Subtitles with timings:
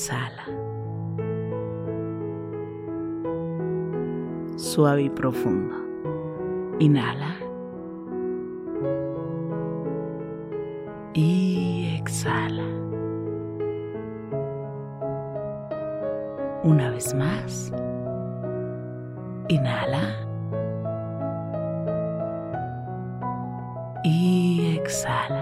[0.00, 0.46] Exhala.
[4.56, 5.74] Suave y profundo.
[6.78, 7.36] Inhala.
[11.12, 12.64] Y exhala.
[16.64, 17.70] Una vez más.
[19.48, 20.16] Inhala.
[24.02, 25.39] Y exhala.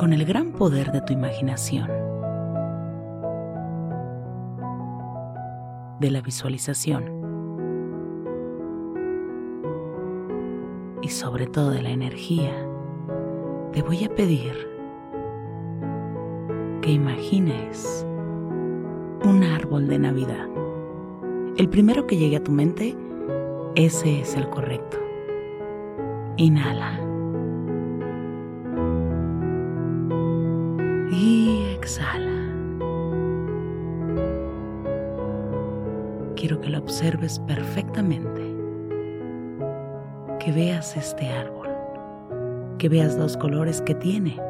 [0.00, 1.86] Con el gran poder de tu imaginación,
[6.00, 7.04] de la visualización
[11.02, 12.50] y sobre todo de la energía,
[13.74, 14.54] te voy a pedir
[16.80, 18.06] que imagines
[19.22, 20.48] un árbol de Navidad.
[21.58, 22.96] El primero que llegue a tu mente,
[23.74, 24.96] ese es el correcto.
[26.38, 27.09] Inhala.
[36.40, 38.40] Quiero que lo observes perfectamente.
[40.38, 41.68] Que veas este árbol.
[42.78, 44.40] Que veas los colores que tiene.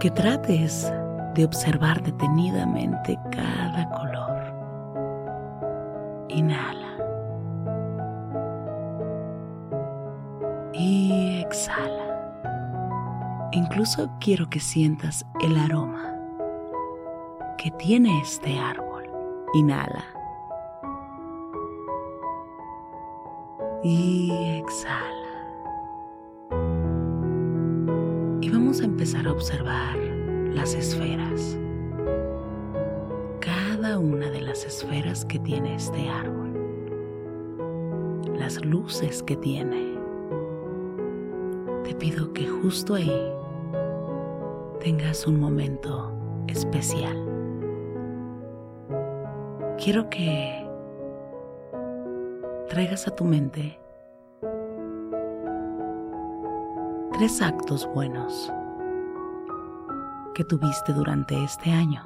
[0.00, 0.92] Que trates
[1.36, 4.42] de observar detenidamente cada color.
[6.30, 6.96] Inhala.
[10.72, 13.48] Y exhala.
[13.52, 16.16] Incluso quiero que sientas el aroma
[17.56, 18.91] que tiene este árbol.
[19.54, 20.04] Inhala.
[23.82, 25.12] Y exhala.
[28.40, 29.96] Y vamos a empezar a observar
[30.54, 31.58] las esferas.
[33.40, 36.52] Cada una de las esferas que tiene este árbol.
[38.38, 39.98] Las luces que tiene.
[41.84, 43.12] Te pido que justo ahí
[44.80, 46.12] tengas un momento
[46.48, 47.31] especial.
[49.82, 50.64] Quiero que
[52.68, 53.80] traigas a tu mente
[57.14, 58.52] tres actos buenos
[60.36, 62.00] que tuviste durante este año.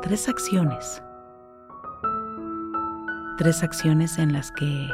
[0.00, 1.02] Tres acciones.
[3.36, 4.88] Tres acciones en las que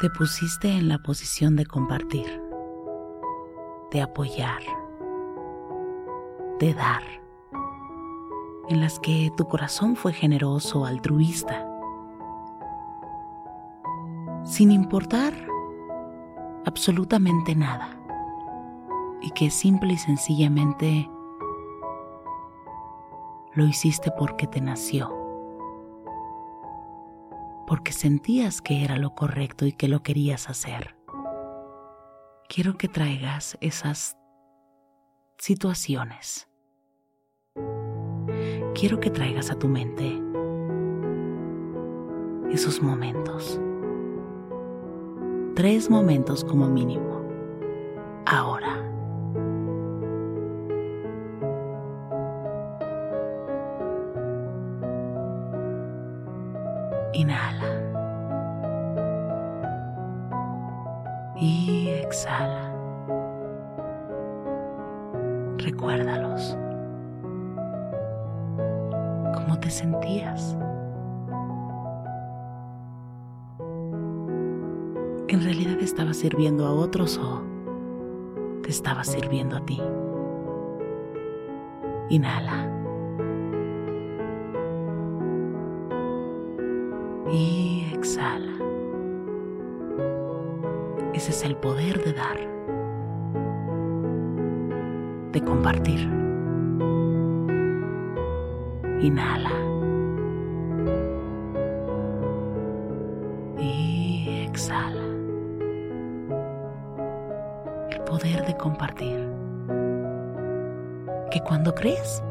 [0.00, 2.40] te pusiste en la posición de compartir,
[3.92, 4.62] de apoyar,
[6.58, 7.02] de dar,
[8.68, 11.66] en las que tu corazón fue generoso, altruista,
[14.44, 15.34] sin importar
[16.64, 17.96] absolutamente nada,
[19.20, 21.10] y que simple y sencillamente
[23.54, 25.14] lo hiciste porque te nació,
[27.66, 30.96] porque sentías que era lo correcto y que lo querías hacer.
[32.48, 34.16] Quiero que traigas esas
[35.38, 36.48] situaciones.
[38.78, 40.22] Quiero que traigas a tu mente
[42.52, 43.58] esos momentos.
[45.54, 47.22] Tres momentos como mínimo.
[48.26, 48.85] Ahora.
[75.96, 77.42] Estaba sirviendo a otros o
[78.62, 79.80] te estaba sirviendo a ti?
[82.10, 82.70] Inhala.
[87.32, 88.52] y exhala.
[91.14, 92.38] Ese es el poder de dar,
[95.32, 96.00] de compartir.
[99.00, 99.55] Inhala.
[111.36, 112.22] Que cuando crees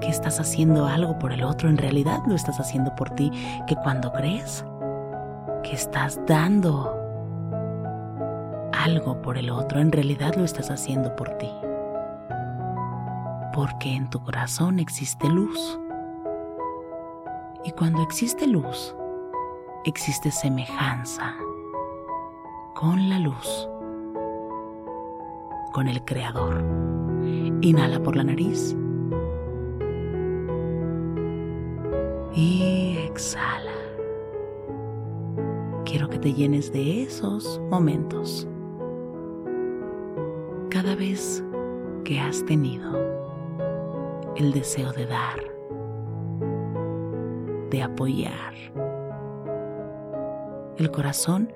[0.00, 3.32] que estás haciendo algo por el otro, en realidad lo estás haciendo por ti,
[3.66, 4.64] que cuando crees
[5.64, 6.96] que estás dando
[8.72, 11.50] algo por el otro, en realidad lo estás haciendo por ti.
[13.52, 15.80] Porque en tu corazón existe luz.
[17.64, 18.94] Y cuando existe luz,
[19.84, 21.34] existe semejanza
[22.76, 23.68] con la luz,
[25.72, 27.03] con el Creador.
[27.64, 28.76] Inhala por la nariz.
[32.34, 33.72] y exhala.
[35.84, 38.48] Quiero que te llenes de esos momentos.
[40.68, 41.42] Cada vez
[42.04, 42.92] que has tenido
[44.36, 45.38] el deseo de dar,
[47.70, 48.54] de apoyar,
[50.76, 51.52] el corazón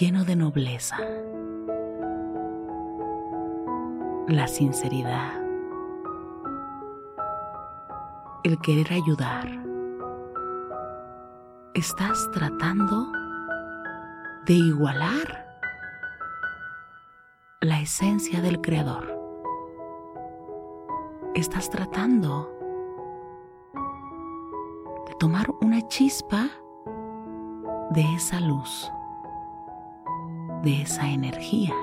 [0.00, 0.96] lleno de nobleza,
[4.28, 5.32] la sinceridad,
[8.42, 9.46] el querer ayudar.
[11.74, 13.12] Estás tratando
[14.46, 15.46] de igualar
[17.60, 19.14] la esencia del Creador.
[21.34, 22.50] Estás tratando
[25.06, 26.48] de tomar una chispa
[27.90, 28.90] de esa luz,
[30.62, 31.74] de esa energía.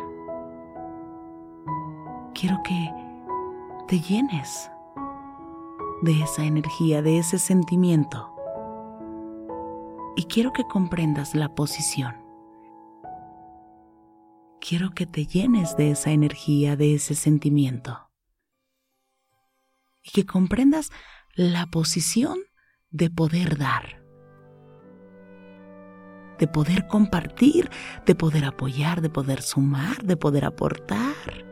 [2.41, 2.91] Quiero que
[3.87, 4.71] te llenes
[6.01, 8.33] de esa energía, de ese sentimiento.
[10.15, 12.15] Y quiero que comprendas la posición.
[14.59, 18.09] Quiero que te llenes de esa energía, de ese sentimiento.
[20.01, 20.89] Y que comprendas
[21.35, 22.39] la posición
[22.89, 24.03] de poder dar,
[26.39, 27.69] de poder compartir,
[28.07, 31.50] de poder apoyar, de poder sumar, de poder aportar.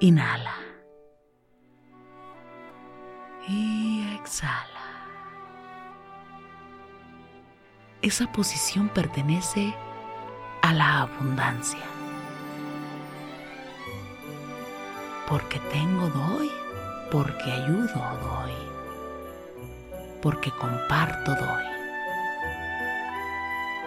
[0.00, 0.56] Inhala
[3.48, 4.68] y exhala.
[8.02, 9.74] Esa posición pertenece
[10.62, 11.80] a la abundancia.
[15.28, 16.50] Porque tengo doy,
[17.10, 18.52] porque ayudo doy,
[20.20, 21.64] porque comparto doy.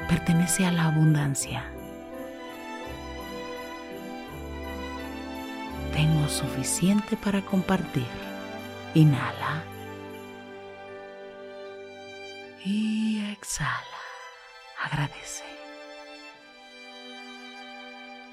[0.10, 1.77] Pertenece a la abundancia.
[6.28, 8.06] Suficiente para compartir.
[8.94, 9.64] Inhala.
[12.66, 13.72] Y exhala.
[14.84, 15.46] Agradece.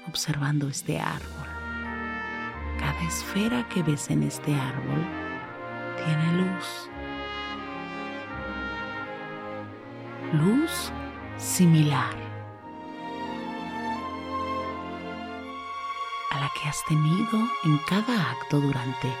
[0.07, 1.47] Observando este árbol.
[2.79, 5.03] Cada esfera que ves en este árbol
[6.03, 6.89] tiene luz.
[10.33, 10.91] Luz
[11.37, 12.24] similar
[16.65, 19.13] has tenido en cada acto durante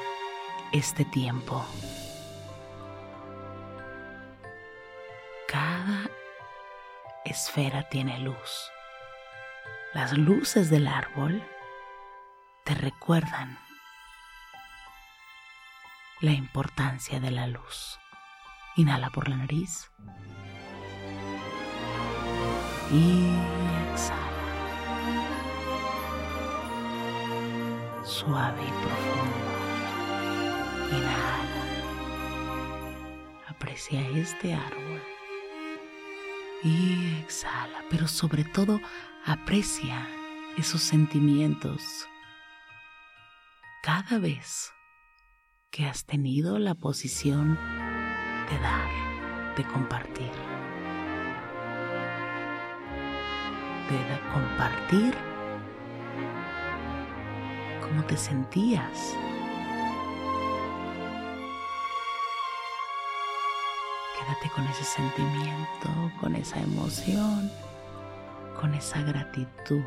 [0.71, 1.65] este tiempo.
[5.47, 6.09] Cada
[7.23, 8.71] esfera tiene luz.
[9.93, 11.41] Las luces del árbol
[12.63, 13.57] te recuerdan
[16.21, 17.99] la importancia de la luz.
[18.75, 19.91] Inhala por la nariz.
[22.91, 23.54] Y
[28.25, 29.37] Suave y profundo.
[30.97, 31.63] Inhala.
[33.47, 35.01] Aprecia este árbol.
[36.63, 37.83] Y exhala.
[37.91, 38.81] Pero sobre todo
[39.25, 40.07] aprecia
[40.57, 42.07] esos sentimientos
[43.83, 44.73] cada vez
[45.69, 47.59] que has tenido la posición
[48.49, 50.31] de dar, de compartir.
[53.87, 55.34] De compartir
[57.95, 59.15] cómo te sentías.
[64.17, 67.49] Quédate con ese sentimiento, con esa emoción,
[68.59, 69.85] con esa gratitud.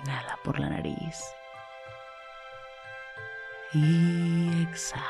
[0.00, 1.22] Inhala por la nariz
[3.74, 5.04] y exhala.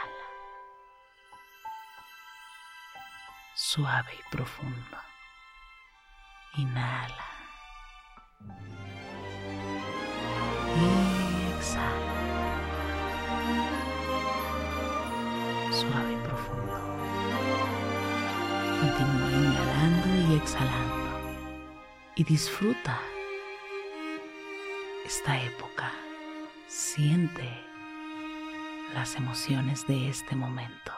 [3.55, 4.99] Suave y profundo.
[6.57, 7.33] Inhala.
[15.83, 16.73] Suave y profundo.
[18.81, 21.11] Continúa inhalando y exhalando.
[22.15, 23.01] Y disfruta
[25.05, 25.91] esta época.
[26.69, 27.51] Siente
[28.95, 30.93] las emociones de este momento.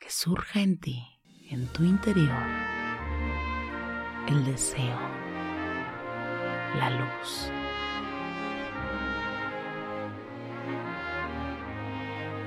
[0.00, 2.46] Que surja en ti, en tu interior,
[4.26, 4.98] el deseo,
[6.80, 7.59] la luz.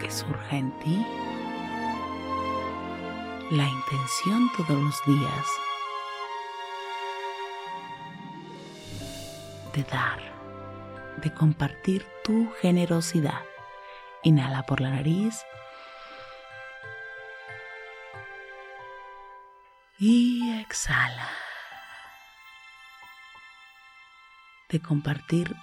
[0.03, 1.05] Que surja en ti
[3.51, 5.47] la intención todos los días
[9.73, 10.19] de dar
[11.21, 13.45] de compartir tu generosidad.
[14.23, 15.41] Inhala por la nariz.
[19.99, 21.29] Y exhala.
[24.67, 25.55] De compartir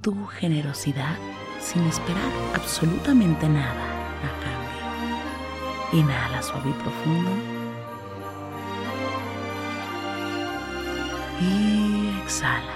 [0.00, 1.18] tu generosidad
[1.60, 3.84] sin esperar absolutamente nada
[4.24, 6.00] a cambio.
[6.00, 7.30] Inhala suave y profundo.
[11.40, 12.74] Y exhala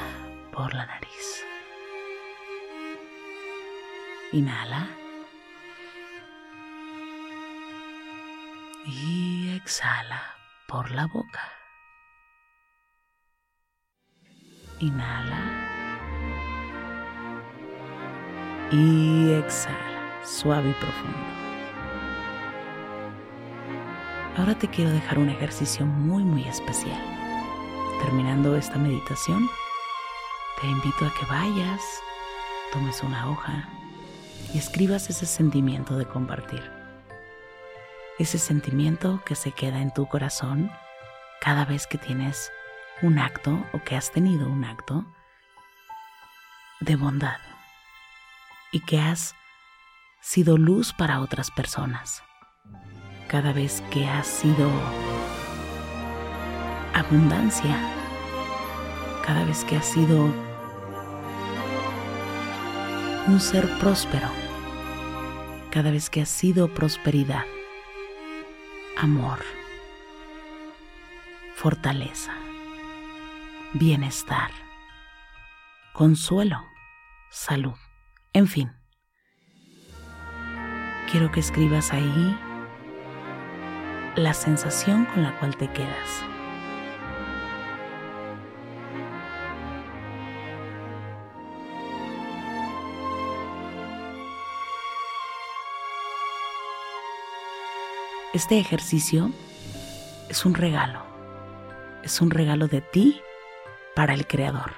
[0.52, 1.44] por la nariz.
[4.32, 4.88] Inhala.
[8.86, 10.22] Y exhala
[10.66, 11.52] por la boca.
[14.80, 15.63] Inhala.
[18.70, 21.18] Y exhala, suave y profundo.
[24.36, 27.00] Ahora te quiero dejar un ejercicio muy muy especial.
[28.02, 29.48] Terminando esta meditación,
[30.60, 31.82] te invito a que vayas,
[32.72, 33.68] tomes una hoja
[34.52, 36.62] y escribas ese sentimiento de compartir.
[38.18, 40.70] Ese sentimiento que se queda en tu corazón
[41.40, 42.50] cada vez que tienes
[43.02, 45.04] un acto o que has tenido un acto
[46.80, 47.53] de bondad
[48.74, 49.34] y que has
[50.20, 52.22] sido luz para otras personas.
[53.28, 54.70] Cada vez que has sido
[56.92, 57.94] abundancia
[59.26, 60.24] cada vez que has sido
[63.26, 64.28] un ser próspero,
[65.70, 67.44] cada vez que has sido prosperidad,
[68.98, 69.38] amor,
[71.54, 72.34] fortaleza,
[73.72, 74.50] bienestar,
[75.94, 76.62] consuelo,
[77.30, 77.78] salud,
[78.34, 78.72] en fin.
[81.10, 82.36] Quiero que escribas ahí
[84.16, 86.24] la sensación con la cual te quedas.
[98.32, 99.30] Este ejercicio
[100.28, 101.04] es un regalo,
[102.02, 103.20] es un regalo de ti
[103.94, 104.72] para el Creador.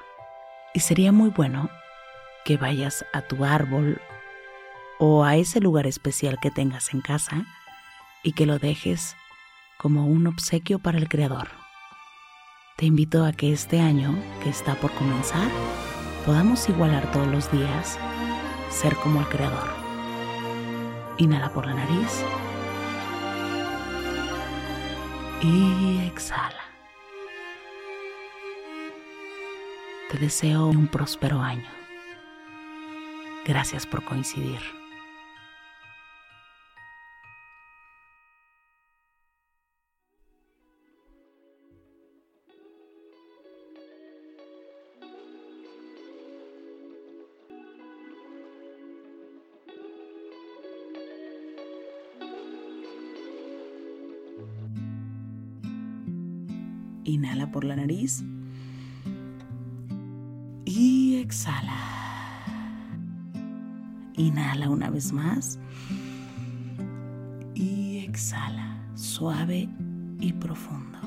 [0.75, 1.71] Y sería muy bueno
[2.47, 4.01] que vayas a tu árbol
[5.01, 7.45] o a ese lugar especial que tengas en casa
[8.23, 9.17] y que lo dejes
[9.79, 11.49] como un obsequio para el Creador.
[12.77, 15.51] Te invito a que este año, que está por comenzar,
[16.25, 17.99] podamos igualar todos los días,
[18.71, 19.69] ser como el Creador.
[21.19, 22.25] Inhala por la nariz
[25.43, 26.63] y exhala.
[30.13, 31.86] Te deseo un próspero año.
[33.47, 34.59] Gracias por coincidir.
[57.05, 58.25] Inhala por la nariz
[60.65, 61.86] y exhala.
[64.17, 65.59] Inhala una vez más.
[67.55, 69.69] Y exhala, suave
[70.21, 70.99] y profundo.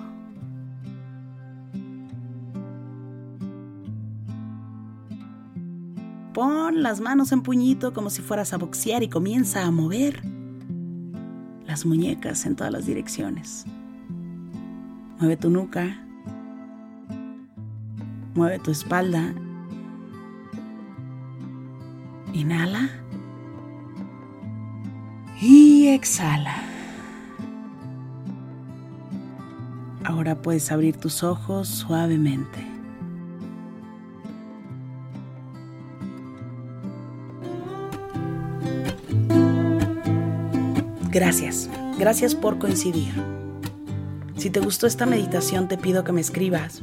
[6.33, 10.23] Pon las manos en puñito como si fueras a boxear y comienza a mover
[11.65, 13.65] las muñecas en todas las direcciones.
[15.19, 15.97] Mueve tu nuca.
[18.35, 19.33] Mueve tu espalda.
[22.33, 22.68] Inhala.
[25.93, 26.55] Exhala.
[30.03, 32.65] Ahora puedes abrir tus ojos suavemente.
[41.10, 43.12] Gracias, gracias por coincidir.
[44.38, 46.81] Si te gustó esta meditación te pido que me escribas,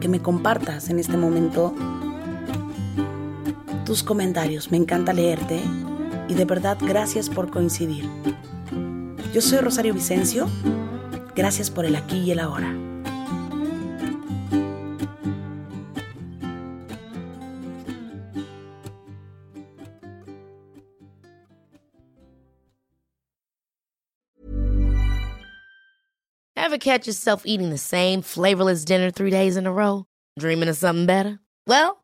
[0.00, 1.74] que me compartas en este momento
[3.86, 4.70] tus comentarios.
[4.70, 5.62] Me encanta leerte
[6.28, 8.08] y de verdad gracias por coincidir.
[9.32, 10.48] Yo soy Rosario Vicencio,
[11.34, 12.72] gracias por el aquí y el ahora.
[26.56, 30.06] Ever catch yourself eating the same flavorless dinner three days in a row?
[30.38, 31.38] Dreaming of something better?
[31.66, 32.03] Well,